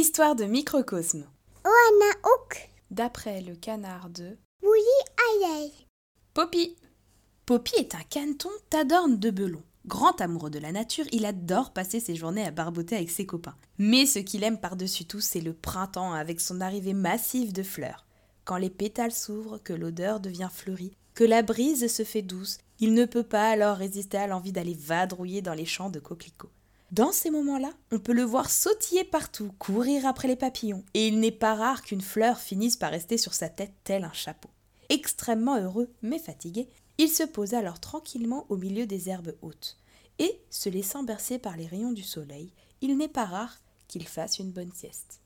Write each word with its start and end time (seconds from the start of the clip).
Histoire 0.00 0.34
de 0.34 0.44
microcosme. 0.46 1.26
Oana 1.62 2.12
ok. 2.24 2.70
D'après 2.90 3.42
le 3.42 3.54
canard 3.54 4.08
de 4.08 4.38
Oui, 4.62 4.78
aïe 5.44 5.70
Poppy. 6.32 6.74
Poppy 7.44 7.74
est 7.76 7.94
un 7.94 8.02
caneton 8.08 8.48
tadorne 8.70 9.18
de 9.18 9.28
Belon. 9.28 9.62
Grand 9.84 10.18
amoureux 10.22 10.48
de 10.48 10.58
la 10.58 10.72
nature, 10.72 11.04
il 11.12 11.26
adore 11.26 11.74
passer 11.74 12.00
ses 12.00 12.14
journées 12.14 12.46
à 12.46 12.50
barboter 12.50 12.96
avec 12.96 13.10
ses 13.10 13.26
copains. 13.26 13.56
Mais 13.76 14.06
ce 14.06 14.20
qu'il 14.20 14.42
aime 14.42 14.58
par-dessus 14.58 15.04
tout, 15.04 15.20
c'est 15.20 15.42
le 15.42 15.52
printemps 15.52 16.14
avec 16.14 16.40
son 16.40 16.62
arrivée 16.62 16.94
massive 16.94 17.52
de 17.52 17.62
fleurs. 17.62 18.06
Quand 18.46 18.56
les 18.56 18.70
pétales 18.70 19.12
s'ouvrent, 19.12 19.62
que 19.62 19.74
l'odeur 19.74 20.18
devient 20.18 20.48
fleurie, 20.50 20.96
que 21.12 21.24
la 21.24 21.42
brise 21.42 21.94
se 21.94 22.04
fait 22.04 22.22
douce, 22.22 22.56
il 22.78 22.94
ne 22.94 23.04
peut 23.04 23.22
pas 23.22 23.50
alors 23.50 23.76
résister 23.76 24.16
à 24.16 24.28
l'envie 24.28 24.52
d'aller 24.52 24.72
vadrouiller 24.80 25.42
dans 25.42 25.52
les 25.52 25.66
champs 25.66 25.90
de 25.90 26.00
coquelicots. 26.00 26.52
Dans 26.90 27.12
ces 27.12 27.30
moments-là, 27.30 27.70
on 27.92 28.00
peut 28.00 28.12
le 28.12 28.24
voir 28.24 28.50
sautiller 28.50 29.04
partout, 29.04 29.52
courir 29.60 30.06
après 30.06 30.26
les 30.26 30.34
papillons, 30.34 30.84
et 30.92 31.06
il 31.06 31.20
n'est 31.20 31.30
pas 31.30 31.54
rare 31.54 31.82
qu'une 31.82 32.00
fleur 32.00 32.38
finisse 32.38 32.76
par 32.76 32.90
rester 32.90 33.16
sur 33.16 33.32
sa 33.32 33.48
tête 33.48 33.72
tel 33.84 34.02
un 34.02 34.12
chapeau. 34.12 34.50
Extrêmement 34.88 35.56
heureux, 35.56 35.88
mais 36.02 36.18
fatigué, 36.18 36.68
il 36.98 37.08
se 37.08 37.22
posa 37.22 37.58
alors 37.58 37.78
tranquillement 37.78 38.44
au 38.48 38.56
milieu 38.56 38.86
des 38.86 39.08
herbes 39.08 39.36
hautes, 39.40 39.76
et, 40.18 40.40
se 40.50 40.68
laissant 40.68 41.04
bercer 41.04 41.38
par 41.38 41.56
les 41.56 41.68
rayons 41.68 41.92
du 41.92 42.02
soleil, 42.02 42.52
il 42.80 42.96
n'est 42.96 43.08
pas 43.08 43.24
rare 43.24 43.58
qu'il 43.86 44.08
fasse 44.08 44.40
une 44.40 44.50
bonne 44.50 44.72
sieste. 44.72 45.20